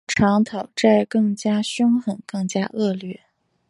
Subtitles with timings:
[0.07, 3.21] 赌场讨债更加兇狠、更加恶劣